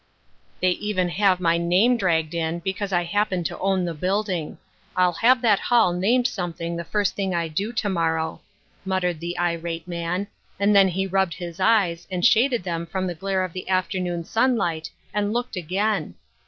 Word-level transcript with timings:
"They 0.61 0.71
even 0.71 1.09
have 1.09 1.39
my 1.39 1.59
name 1.59 1.95
dragged 1.95 2.33
in, 2.33 2.57
because 2.57 2.91
I 2.91 3.03
happen 3.03 3.43
to 3.43 3.59
own 3.59 3.85
the 3.85 3.93
building. 3.93 4.57
I'll 4.97 5.13
have 5.13 5.43
that 5.43 5.59
hall 5.59 5.93
named 5.93 6.25
something 6.25 6.75
the 6.75 6.83
first 6.83 7.15
thing 7.15 7.35
I 7.35 7.47
do 7.47 7.71
to 7.73 7.87
morrow," 7.87 8.41
muttered 8.83 9.19
the 9.19 9.37
irate 9.37 9.87
man; 9.87 10.25
and 10.59 10.75
then 10.75 10.87
he 10.87 11.05
rubbed 11.05 11.35
his 11.35 11.59
eyes, 11.59 12.07
and 12.09 12.25
shaded 12.25 12.63
them 12.63 12.87
from 12.87 13.05
the 13.05 13.13
glare 13.13 13.43
of 13.43 13.53
the 13.53 13.69
after 13.69 13.99
noon 13.99 14.23
sunlight 14.23 14.89
and 15.13 15.33
looked 15.33 15.55
again. 15.55 16.15